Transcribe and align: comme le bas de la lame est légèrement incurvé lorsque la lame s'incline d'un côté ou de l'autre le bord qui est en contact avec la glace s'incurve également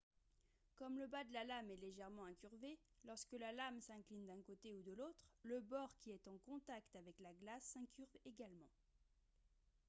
comme 0.77 0.97
le 0.97 1.05
bas 1.05 1.23
de 1.25 1.31
la 1.31 1.43
lame 1.43 1.69
est 1.69 1.75
légèrement 1.77 2.25
incurvé 2.25 2.79
lorsque 3.05 3.33
la 3.33 3.51
lame 3.51 3.79
s'incline 3.81 4.25
d'un 4.25 4.41
côté 4.41 4.73
ou 4.73 4.81
de 4.81 4.93
l'autre 4.93 5.27
le 5.43 5.59
bord 5.61 5.95
qui 5.99 6.09
est 6.09 6.27
en 6.27 6.39
contact 6.39 6.95
avec 6.95 7.19
la 7.19 7.31
glace 7.35 7.65
s'incurve 7.65 8.17
également 8.25 8.71